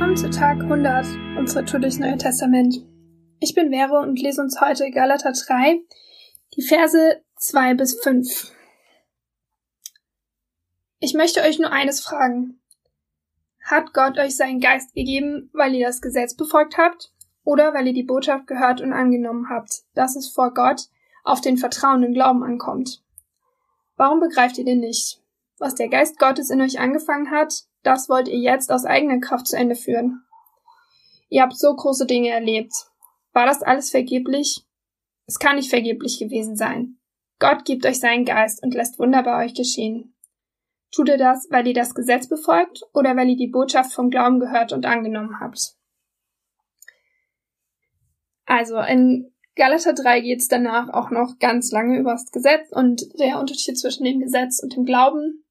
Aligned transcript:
Willkommen 0.00 0.16
zu 0.16 0.30
Tag 0.30 0.62
100 0.62 1.04
unserer 1.36 1.66
Tour 1.66 1.78
durchs 1.78 1.98
Neue 1.98 2.16
Testament. 2.16 2.74
Ich 3.38 3.54
bin 3.54 3.68
Vero 3.68 4.00
und 4.00 4.18
lese 4.18 4.40
uns 4.40 4.58
heute 4.58 4.90
Galater 4.90 5.32
3, 5.32 5.78
die 6.56 6.62
Verse 6.62 7.22
2 7.36 7.74
bis 7.74 8.00
5. 8.02 8.50
Ich 11.00 11.12
möchte 11.12 11.42
euch 11.42 11.58
nur 11.58 11.70
eines 11.70 12.00
fragen. 12.00 12.62
Hat 13.62 13.92
Gott 13.92 14.16
euch 14.16 14.34
seinen 14.36 14.60
Geist 14.60 14.94
gegeben, 14.94 15.50
weil 15.52 15.74
ihr 15.74 15.86
das 15.86 16.00
Gesetz 16.00 16.34
befolgt 16.34 16.78
habt 16.78 17.12
oder 17.44 17.74
weil 17.74 17.86
ihr 17.86 17.92
die 17.92 18.02
Botschaft 18.02 18.46
gehört 18.46 18.80
und 18.80 18.94
angenommen 18.94 19.50
habt, 19.50 19.82
dass 19.92 20.16
es 20.16 20.30
vor 20.30 20.54
Gott 20.54 20.84
auf 21.24 21.42
den 21.42 21.58
vertrauenden 21.58 22.14
Glauben 22.14 22.42
ankommt? 22.42 23.02
Warum 23.98 24.20
begreift 24.20 24.56
ihr 24.56 24.64
den 24.64 24.80
nicht? 24.80 25.19
Was 25.60 25.74
der 25.74 25.88
Geist 25.88 26.18
Gottes 26.18 26.48
in 26.48 26.62
euch 26.62 26.80
angefangen 26.80 27.30
hat, 27.30 27.64
das 27.82 28.08
wollt 28.08 28.28
ihr 28.28 28.38
jetzt 28.38 28.72
aus 28.72 28.86
eigener 28.86 29.20
Kraft 29.20 29.46
zu 29.46 29.58
Ende 29.58 29.76
führen. 29.76 30.24
Ihr 31.28 31.42
habt 31.42 31.56
so 31.56 31.76
große 31.76 32.06
Dinge 32.06 32.30
erlebt. 32.30 32.72
War 33.34 33.44
das 33.44 33.62
alles 33.62 33.90
vergeblich? 33.90 34.64
Es 35.26 35.38
kann 35.38 35.56
nicht 35.56 35.68
vergeblich 35.68 36.18
gewesen 36.18 36.56
sein. 36.56 36.96
Gott 37.38 37.66
gibt 37.66 37.84
euch 37.84 38.00
seinen 38.00 38.24
Geist 38.24 38.62
und 38.62 38.72
lässt 38.72 38.98
Wunder 38.98 39.22
bei 39.22 39.44
euch 39.44 39.54
geschehen. 39.54 40.14
Tut 40.92 41.10
ihr 41.10 41.18
das, 41.18 41.46
weil 41.50 41.66
ihr 41.66 41.74
das 41.74 41.94
Gesetz 41.94 42.26
befolgt 42.26 42.82
oder 42.94 43.14
weil 43.14 43.28
ihr 43.28 43.36
die 43.36 43.46
Botschaft 43.46 43.92
vom 43.92 44.08
Glauben 44.08 44.40
gehört 44.40 44.72
und 44.72 44.86
angenommen 44.86 45.40
habt? 45.40 45.76
Also 48.46 48.80
in 48.80 49.30
Galater 49.56 49.92
3 49.92 50.22
geht 50.22 50.40
es 50.40 50.48
danach 50.48 50.88
auch 50.88 51.10
noch 51.10 51.38
ganz 51.38 51.70
lange 51.70 51.98
über 51.98 52.12
das 52.12 52.30
Gesetz 52.32 52.72
und 52.72 53.02
der 53.20 53.38
Unterschied 53.38 53.78
zwischen 53.78 54.04
dem 54.04 54.20
Gesetz 54.20 54.62
und 54.62 54.74
dem 54.74 54.86
Glauben. 54.86 55.44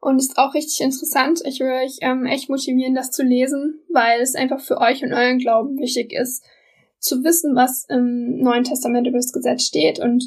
Und 0.00 0.18
ist 0.18 0.38
auch 0.38 0.54
richtig 0.54 0.80
interessant. 0.80 1.40
Ich 1.44 1.60
will 1.60 1.72
euch 1.72 1.98
ähm, 2.00 2.26
echt 2.26 2.48
motivieren, 2.48 2.94
das 2.94 3.10
zu 3.10 3.22
lesen, 3.22 3.80
weil 3.92 4.20
es 4.20 4.34
einfach 4.34 4.60
für 4.60 4.78
euch 4.78 5.02
und 5.02 5.12
euren 5.12 5.38
Glauben 5.38 5.78
wichtig 5.78 6.12
ist, 6.12 6.44
zu 6.98 7.24
wissen, 7.24 7.54
was 7.54 7.86
im 7.88 8.38
Neuen 8.38 8.64
Testament 8.64 9.06
über 9.06 9.18
das 9.18 9.32
Gesetz 9.32 9.64
steht 9.64 9.98
und 9.98 10.24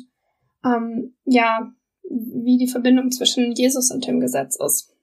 ähm, 0.65 1.15
ja, 1.25 1.71
wie 2.03 2.57
die 2.57 2.67
Verbindung 2.67 3.11
zwischen 3.11 3.53
Jesus 3.53 3.91
und 3.91 4.05
dem 4.07 4.19
Gesetz 4.19 4.57
ist. 4.59 4.93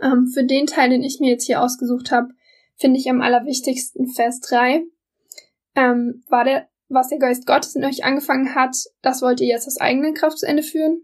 Ähm, 0.00 0.28
für 0.32 0.44
den 0.44 0.66
Teil, 0.66 0.90
den 0.90 1.02
ich 1.02 1.20
mir 1.20 1.30
jetzt 1.30 1.46
hier 1.46 1.60
ausgesucht 1.60 2.10
habe, 2.10 2.28
finde 2.76 2.98
ich 2.98 3.10
am 3.10 3.20
allerwichtigsten 3.20 4.08
Vers 4.08 4.40
3. 4.40 4.84
Ähm, 5.74 6.24
war 6.28 6.44
der, 6.44 6.68
was 6.88 7.08
der 7.08 7.18
Geist 7.18 7.46
Gottes 7.46 7.74
in 7.74 7.84
euch 7.84 8.04
angefangen 8.04 8.54
hat, 8.54 8.76
das 9.02 9.22
wollt 9.22 9.40
ihr 9.40 9.48
jetzt 9.48 9.66
aus 9.66 9.78
eigener 9.78 10.12
Kraft 10.12 10.38
zu 10.38 10.46
Ende 10.46 10.62
führen? 10.62 11.02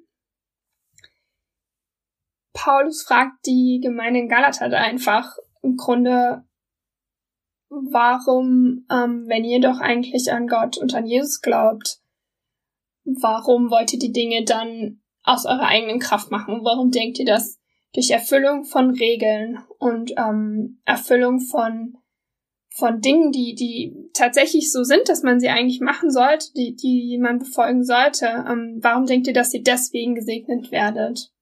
Paulus 2.53 3.03
fragt 3.03 3.47
die 3.47 3.81
Gemeinde 3.83 4.21
in 4.21 4.29
Galater 4.29 4.67
einfach 4.77 5.37
im 5.63 5.77
Grunde, 5.77 6.45
warum, 7.69 8.87
ähm, 8.91 9.25
wenn 9.29 9.45
ihr 9.45 9.61
doch 9.61 9.81
eigentlich 9.81 10.33
an 10.33 10.47
Gott 10.47 10.79
und 10.79 10.95
an 10.95 11.07
Jesus 11.07 11.41
glaubt, 11.41 12.01
warum 13.05 13.71
wollt 13.71 13.93
ihr 13.93 13.99
die 13.99 14.13
Dinge 14.13 14.45
dann 14.45 15.01
aus 15.23 15.45
eurer 15.45 15.67
eigenen 15.67 15.99
Kraft 15.99 16.31
machen? 16.31 16.61
Warum 16.63 16.91
denkt 16.91 17.19
ihr 17.19 17.27
das 17.27 17.59
durch 17.95 18.11
Erfüllung 18.11 18.65
von 18.65 18.91
Regeln 18.91 19.59
und 19.79 20.13
ähm, 20.17 20.81
Erfüllung 20.85 21.41
von 21.41 21.97
von 22.71 23.01
Dingen, 23.01 23.33
die 23.33 23.57
die 23.57 24.11
tatsächlich 24.15 24.71
so 24.71 24.85
sind, 24.85 25.09
dass 25.09 25.25
man 25.25 25.41
sie 25.41 25.49
eigentlich 25.49 25.81
machen 25.81 26.11
sollte, 26.11 26.53
die 26.55 26.77
die 26.77 27.19
man 27.19 27.39
befolgen 27.39 27.85
sollte? 27.85 28.27
Ähm, 28.49 28.79
warum 28.81 29.07
denkt 29.07 29.27
ihr, 29.27 29.33
dass 29.33 29.53
ihr 29.53 29.63
deswegen 29.63 30.15
gesegnet 30.15 30.71
werdet? 30.71 31.33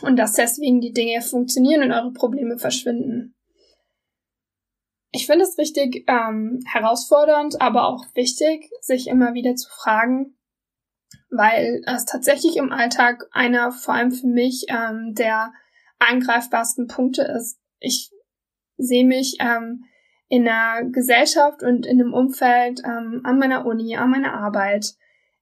Und 0.00 0.16
dass 0.16 0.32
deswegen 0.32 0.80
die 0.80 0.92
Dinge 0.92 1.20
funktionieren 1.20 1.82
und 1.82 1.92
eure 1.92 2.12
Probleme 2.12 2.58
verschwinden. 2.58 3.34
Ich 5.10 5.26
finde 5.26 5.44
es 5.44 5.58
richtig 5.58 6.04
ähm, 6.08 6.60
herausfordernd, 6.66 7.60
aber 7.60 7.86
auch 7.86 8.06
wichtig, 8.14 8.70
sich 8.80 9.08
immer 9.08 9.34
wieder 9.34 9.54
zu 9.54 9.68
fragen, 9.68 10.38
weil 11.28 11.82
es 11.86 12.06
tatsächlich 12.06 12.56
im 12.56 12.72
Alltag 12.72 13.26
einer, 13.30 13.72
vor 13.72 13.92
allem 13.92 14.12
für 14.12 14.26
mich, 14.26 14.66
ähm, 14.68 15.14
der 15.14 15.52
angreifbarsten 15.98 16.86
Punkte 16.86 17.22
ist. 17.22 17.60
Ich 17.78 18.10
sehe 18.78 19.04
mich 19.04 19.36
ähm, 19.40 19.84
in 20.28 20.48
einer 20.48 20.88
Gesellschaft 20.88 21.62
und 21.62 21.84
in 21.84 22.00
einem 22.00 22.14
Umfeld 22.14 22.80
ähm, 22.84 23.20
an 23.24 23.38
meiner 23.38 23.66
Uni, 23.66 23.96
an 23.96 24.10
meiner 24.10 24.32
Arbeit 24.32 24.94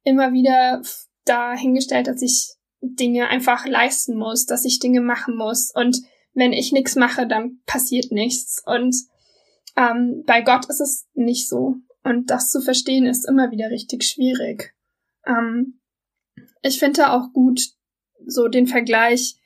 immer 0.03 0.33
wieder 0.33 0.83
dahingestellt, 1.25 2.09
dass 2.09 2.23
ich 2.23 2.57
Dinge 2.81 3.29
einfach 3.29 3.67
leisten 3.67 4.17
muss, 4.17 4.47
dass 4.47 4.65
ich 4.65 4.79
Dinge 4.79 5.01
machen 5.01 5.37
muss. 5.37 5.71
Und 5.75 6.03
wenn 6.35 6.53
ich 6.53 6.73
nichts 6.73 6.97
mache, 6.97 7.27
dann 7.27 7.61
passiert 7.67 8.13
nichts. 8.13 8.63
Und 8.65 8.97
ähm, 9.77 10.25
bei 10.27 10.41
Gott 10.43 10.67
ist 10.69 10.81
es 10.81 11.07
nicht 11.15 11.49
so. 11.49 11.77
Und 12.03 12.31
das 12.31 12.49
zu 12.49 12.61
verstehen 12.61 13.07
ist 13.07 13.29
immer 13.29 13.51
wieder 13.51 13.71
richtig 13.71 14.05
schwierig. 14.05 14.75
Ähm, 15.27 15.81
ich 16.63 16.79
finde 16.79 17.13
auch 17.13 17.33
gut, 17.33 17.61
so 18.27 18.49
den 18.49 18.67
Vergleich 18.67 19.37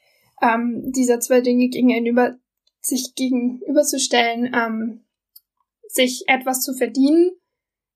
ähm, 0.42 0.92
dieser 0.92 1.20
zwei 1.20 1.40
Dinge 1.40 1.68
gegenüber 1.68 2.36
sich 2.80 3.14
gegenüberzustellen, 3.14 4.52
ähm, 4.54 5.04
sich 5.88 6.24
etwas 6.26 6.60
zu 6.60 6.74
verdienen 6.74 7.30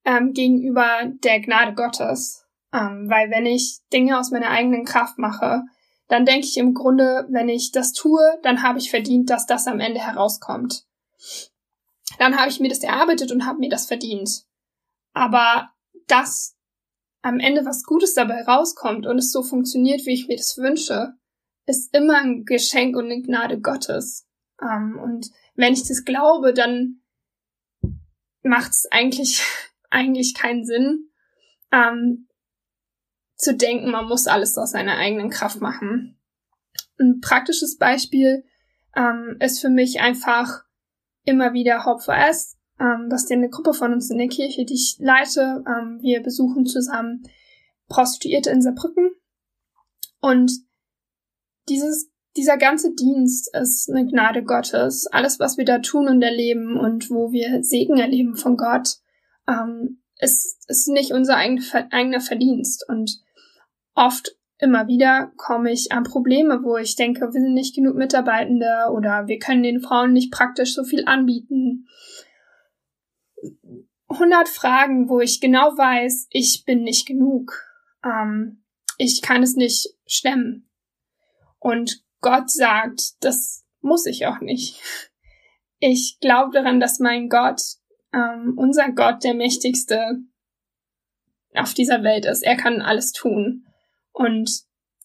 ähm, 0.05 0.33
gegenüber 0.33 1.13
der 1.23 1.41
Gnade 1.41 1.75
Gottes. 1.75 2.47
Ähm, 2.73 3.09
weil 3.09 3.31
wenn 3.31 3.47
ich 3.47 3.81
Dinge 3.93 4.19
aus 4.19 4.31
meiner 4.31 4.51
eigenen 4.51 4.85
Kraft 4.85 5.19
mache, 5.19 5.63
dann 6.09 6.25
denke 6.25 6.47
ich 6.47 6.57
im 6.57 6.75
Grunde, 6.75 7.27
wenn 7.31 7.49
ich 7.49 7.71
das 7.71 7.93
tue, 7.93 8.21
dann 8.43 8.63
habe 8.63 8.79
ich 8.79 8.91
verdient, 8.91 9.31
dass 9.31 9.47
das 9.47 9.67
am 9.67 9.81
Ende 9.81 10.01
herauskommt. 10.01 10.85
Dann 12.19 12.39
habe 12.39 12.49
ich 12.49 12.61
mir 12.61 12.69
das 12.69 12.83
erarbeitet 12.83 13.31
und 13.31 13.47
habe 13.47 13.59
mir 13.59 13.69
das 13.69 13.87
verdient. 13.87 14.45
Aber 15.13 15.71
dass 16.07 16.57
am 17.23 17.41
Ende 17.41 17.65
was 17.65 17.85
Gutes 17.85 18.15
dabei 18.15 18.43
rauskommt 18.43 19.07
und 19.07 19.19
es 19.19 19.31
so 19.31 19.43
funktioniert, 19.43 20.07
wie 20.07 20.15
ich 20.15 20.29
mir 20.29 20.37
das 20.37 20.57
wünsche, 20.57 21.15
ist 21.67 21.95
immer 21.95 22.17
ein 22.17 22.45
Geschenk 22.45 22.97
und 22.97 23.07
eine 23.07 23.21
Gnade 23.21 23.61
Gottes. 23.61 24.27
Ähm, 24.63 24.99
und 25.03 25.31
wenn 25.55 25.75
ich 25.75 25.87
das 25.87 26.05
glaube, 26.05 26.55
dann 26.55 27.03
macht 28.43 28.71
es 28.71 28.87
eigentlich, 28.91 29.43
eigentlich 29.91 30.35
keinen 30.35 30.65
Sinn, 30.65 31.11
ähm, 31.73 32.28
zu 33.39 33.55
denken, 33.55 33.91
man 33.91 34.07
muss 34.07 34.27
alles 34.27 34.59
aus 34.59 34.73
seiner 34.73 34.97
eigenen 34.97 35.31
Kraft 35.31 35.61
machen. 35.61 36.19
Ein 36.99 37.21
praktisches 37.21 37.79
Beispiel 37.79 38.45
ähm, 38.97 39.37
ist 39.41 39.61
für 39.61 39.71
mich 39.71 40.01
einfach 40.01 40.65
immer 41.25 41.53
wieder 41.53 41.85
Hope 41.85 42.03
for 42.03 42.17
S. 42.17 42.57
Ähm, 42.81 43.07
das 43.09 43.25
ist 43.25 43.33
eine 43.33 43.49
Gruppe 43.49 43.75
von 43.75 43.93
uns 43.93 44.11
in 44.11 44.19
der 44.19 44.29
Kirche, 44.29 44.65
die 44.65 44.75
ich 44.75 44.97
leite. 44.99 45.65
Ähm, 45.67 46.01
wir 46.03 46.21
besuchen 46.23 46.67
zusammen 46.67 47.23
Prostituierte 47.89 48.51
in 48.51 48.61
Saarbrücken. 48.61 49.11
Und 50.21 50.53
dieses, 51.69 52.11
dieser 52.37 52.57
ganze 52.57 52.93
Dienst 52.95 53.55
ist 53.55 53.89
eine 53.89 54.05
Gnade 54.07 54.43
Gottes. 54.43 55.07
Alles, 55.07 55.39
was 55.39 55.57
wir 55.59 55.65
da 55.65 55.79
tun 55.79 56.09
und 56.09 56.23
erleben 56.23 56.77
und 56.77 57.09
wo 57.11 57.31
wir 57.31 57.63
Segen 57.63 57.99
erleben 57.99 58.37
von 58.37 58.57
Gott, 58.57 58.97
ähm, 59.47 60.03
ist, 60.19 60.65
ist 60.69 60.89
nicht 60.89 61.13
unser 61.13 61.37
eigener 61.37 62.21
Verdienst. 62.21 62.85
Und 62.89 63.21
oft 63.95 64.37
immer 64.59 64.89
wieder 64.89 65.33
komme 65.37 65.73
ich 65.73 65.93
an 65.93 66.05
Probleme, 66.05 66.63
wo 66.63 66.77
ich 66.77 66.97
denke, 66.97 67.21
wir 67.21 67.31
sind 67.33 67.55
nicht 67.55 67.75
genug 67.75 67.97
Mitarbeitende 67.97 68.91
oder 68.93 69.27
wir 69.27 69.39
können 69.39 69.63
den 69.63 69.81
Frauen 69.81 70.13
nicht 70.13 70.33
praktisch 70.33 70.75
so 70.75 70.85
viel 70.85 71.05
anbieten. 71.07 71.87
100 74.09 74.49
Fragen, 74.49 75.09
wo 75.09 75.21
ich 75.21 75.41
genau 75.41 75.77
weiß, 75.77 76.29
ich 76.31 76.65
bin 76.65 76.83
nicht 76.83 77.07
genug. 77.07 77.53
Ähm, 78.05 78.65
ich 78.97 79.23
kann 79.23 79.43
es 79.43 79.55
nicht 79.55 79.95
stemmen. 80.07 80.69
Und 81.59 82.03
Gott 82.21 82.51
sagt, 82.51 83.23
das 83.23 83.65
muss 83.81 84.07
ich 84.07 84.27
auch 84.27 84.41
nicht. 84.41 84.81
Ich 85.79 86.19
glaube 86.21 86.53
daran, 86.53 86.81
dass 86.81 86.99
mein 86.99 87.29
Gott, 87.29 87.61
ähm, 88.13 88.55
unser 88.57 88.93
Gott, 88.93 89.25
der 89.25 89.35
mächtigste 89.35 90.19
auf 91.55 91.75
dieser 91.75 92.03
Welt 92.03 92.27
ist. 92.27 92.43
Er 92.43 92.57
kann 92.57 92.81
alles 92.81 93.13
tun 93.13 93.67
und 94.13 94.51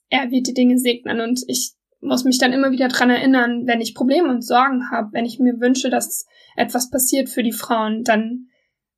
er 0.09 0.31
wird 0.31 0.47
die 0.47 0.53
Dinge 0.53 0.77
segnen 0.77 1.21
und 1.21 1.41
ich 1.47 1.73
muss 2.01 2.25
mich 2.25 2.37
dann 2.37 2.53
immer 2.53 2.71
wieder 2.71 2.89
dran 2.89 3.09
erinnern, 3.09 3.65
wenn 3.65 3.81
ich 3.81 3.95
Probleme 3.95 4.29
und 4.29 4.45
Sorgen 4.45 4.91
habe, 4.91 5.13
wenn 5.13 5.25
ich 5.25 5.39
mir 5.39 5.59
wünsche, 5.59 5.89
dass 5.89 6.27
etwas 6.55 6.89
passiert 6.89 7.29
für 7.29 7.43
die 7.43 7.53
Frauen, 7.53 8.03
dann 8.03 8.47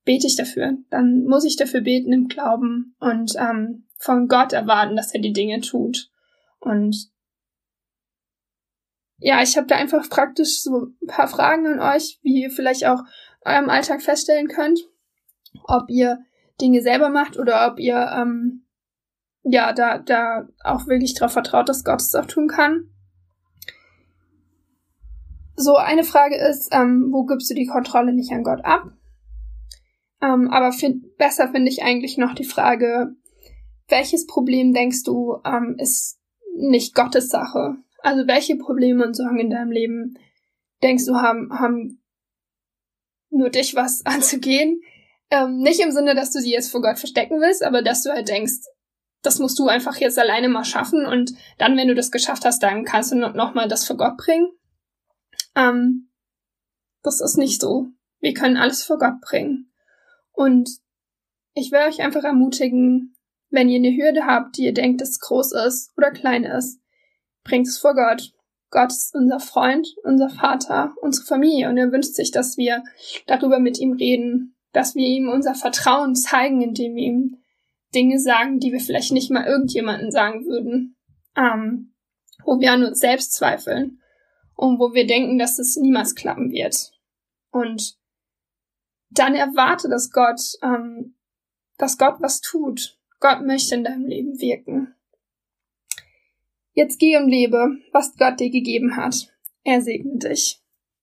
bete 0.04 0.28
ich 0.28 0.36
dafür. 0.36 0.78
Dann 0.90 1.24
muss 1.26 1.46
ich 1.46 1.56
dafür 1.56 1.82
beten 1.82 2.12
im 2.12 2.28
Glauben 2.28 2.96
und 3.00 3.34
ähm, 3.38 3.88
von 3.98 4.28
Gott 4.28 4.54
erwarten, 4.54 4.96
dass 4.96 5.14
er 5.14 5.22
die 5.22 5.34
Dinge 5.34 5.62
tut. 5.62 6.10
Und 6.60 7.12
ja, 9.18 9.42
ich 9.42 9.56
habe 9.56 9.68
da 9.68 9.76
einfach 9.76 10.10
praktisch 10.10 10.62
so 10.62 10.88
ein 11.02 11.08
paar 11.08 11.28
Fragen 11.28 11.66
an 11.68 11.80
euch, 11.96 12.20
wie 12.22 12.42
ihr 12.42 12.52
vielleicht 12.52 12.86
auch 12.86 13.02
eurem 13.46 13.70
Alltag 13.70 14.02
feststellen 14.02 14.48
könnt, 14.48 14.80
ob 15.64 15.90
ihr 15.90 16.20
Dinge 16.62 16.82
selber 16.82 17.10
macht 17.10 17.38
oder 17.38 17.72
ob 17.72 17.80
ihr 17.80 17.98
ähm, 17.98 18.66
ja, 19.44 19.74
da, 19.74 20.00
da 20.00 20.48
auch 20.64 20.88
wirklich 20.88 21.14
darauf 21.14 21.34
vertraut, 21.34 21.70
dass 21.70 21.84
Gott 21.84 22.02
es 22.02 22.16
auch 22.16 22.26
tun 22.26 22.48
kann. 22.48 22.90
so 25.56 25.76
eine 25.76 26.04
Frage 26.04 26.36
ist, 26.36 26.70
ähm, 26.72 27.10
wo 27.12 27.26
gibst 27.26 27.50
du 27.50 27.54
die 27.54 27.68
Kontrolle 27.68 28.14
nicht 28.14 28.32
an 28.32 28.44
Gott 28.44 28.64
ab? 28.66 28.92
Ähm, 30.22 30.50
aber 30.50 30.72
find, 30.72 31.18
besser 31.18 31.50
finde 31.50 31.70
ich 31.70 31.84
eigentlich 31.84 32.18
noch 32.18 32.34
die 32.34 32.46
Frage, 32.46 33.16
welches 33.88 34.26
Problem 34.26 34.74
denkst 34.74 35.04
du 35.04 35.38
ähm, 35.46 35.76
ist 35.78 36.20
nicht 36.58 36.96
Gottes 36.96 37.30
Sache? 37.30 37.78
Also 38.02 38.28
welche 38.28 38.56
Probleme 38.58 39.06
und 39.06 39.16
Sorgen 39.16 39.40
in 39.40 39.50
deinem 39.50 39.72
Leben 39.72 40.18
denkst 40.84 41.06
du 41.06 41.16
haben, 41.16 41.58
haben 41.58 42.02
nur 43.36 43.50
dich 43.50 43.76
was 43.76 44.02
anzugehen? 44.06 44.82
Ähm, 45.32 45.58
nicht 45.58 45.80
im 45.80 45.92
Sinne, 45.92 46.16
dass 46.16 46.32
du 46.32 46.40
sie 46.40 46.52
jetzt 46.52 46.72
vor 46.72 46.82
Gott 46.82 47.00
verstecken 47.00 47.42
willst, 47.42 47.64
aber 47.64 47.82
dass 47.82 48.04
du 48.04 48.12
halt 48.12 48.28
denkst, 48.30 48.68
das 49.22 49.40
musst 49.40 49.58
du 49.58 49.68
einfach 49.68 49.98
jetzt 49.98 50.20
alleine 50.20 50.50
mal 50.50 50.64
schaffen 50.64 51.06
und 51.06 51.32
dann, 51.58 51.76
wenn 51.78 51.88
du 51.88 51.96
das 51.96 52.12
geschafft 52.12 52.46
hast, 52.46 52.62
dann 52.62 52.86
kannst 52.86 53.12
du 53.12 53.16
nochmal 53.16 53.68
das 53.68 53.86
vor 53.86 53.98
Gott 53.98 54.18
bringen. 54.18 54.48
Ähm, 55.56 56.12
das 57.02 57.22
ist 57.22 57.38
nicht 57.38 57.60
so. 57.60 57.88
Wir 58.20 58.34
können 58.34 58.58
alles 58.58 58.84
vor 58.84 59.00
Gott 59.00 59.20
bringen. 59.22 59.72
Und 60.32 60.70
ich 61.54 61.72
will 61.72 61.80
euch 61.88 62.02
einfach 62.02 62.24
ermutigen, 62.24 63.16
wenn 63.50 63.70
ihr 63.70 63.78
eine 63.78 63.96
Hürde 63.96 64.26
habt, 64.26 64.58
die 64.58 64.66
ihr 64.66 64.74
denkt, 64.74 65.02
dass 65.02 65.20
groß 65.20 65.54
ist 65.54 65.92
oder 65.98 66.12
klein 66.12 66.44
ist, 66.44 66.80
bringt 67.44 67.68
es 67.68 67.78
vor 67.78 67.96
Gott. 67.96 68.34
Gott 68.76 68.92
ist 68.92 69.16
unser 69.16 69.40
Freund, 69.40 69.88
unser 70.04 70.30
Vater, 70.30 70.94
unsere 71.00 71.26
Familie 71.26 71.70
und 71.70 71.78
er 71.78 71.94
wünscht 71.94 72.14
sich, 72.14 72.32
dass 72.32 72.58
wir 72.58 72.84
darüber 73.26 73.58
mit 73.58 73.80
ihm 73.80 73.94
reden, 73.94 74.54
dass 74.74 74.96
wir 74.96 75.08
ihm 75.08 75.30
unser 75.30 75.56
Vertrauen 75.56 76.14
zeigen, 76.14 76.62
indem 76.62 76.96
wir 76.96 77.04
ihm 77.04 77.38
Dinge 77.96 78.20
sagen, 78.20 78.60
die 78.60 78.74
wir 78.74 78.82
vielleicht 78.82 79.14
nicht 79.14 79.32
mal 79.32 79.46
irgendjemanden 79.46 80.12
sagen 80.12 80.46
würden, 80.46 80.98
ähm, 81.38 81.94
wo 82.44 82.60
wir 82.60 82.74
an 82.74 82.84
uns 82.84 83.00
selbst 83.00 83.32
zweifeln 83.32 84.02
und 84.56 84.78
wo 84.78 84.94
wir 84.94 85.08
denken, 85.08 85.38
dass 85.38 85.58
es 85.58 85.78
niemals 85.78 86.14
klappen 86.14 86.52
wird. 86.52 86.92
Und 87.52 87.98
dann 89.10 89.36
erwarte, 89.36 89.88
dass 89.88 90.12
Gott, 90.12 90.42
ähm, 90.62 91.16
dass 91.78 91.98
Gott 91.98 92.18
was 92.20 92.42
tut. 92.42 93.00
Gott 93.22 93.42
möchte 93.46 93.76
in 93.76 93.86
deinem 93.86 94.06
Leben 94.06 94.42
wirken. 94.42 94.95
Jetzt 96.76 97.00
geh 97.00 97.18
und 97.18 97.30
lebe, 97.30 97.78
was 97.92 98.16
Gott 98.18 98.40
dir 98.40 98.50
gegeben 98.50 98.98
hat. 98.98 99.34
Er 99.64 99.82
segne 99.82 100.20
dich. 100.20 100.60